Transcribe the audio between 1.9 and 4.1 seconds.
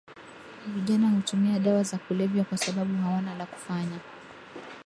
kulevya kwa sababu hawana la kufanya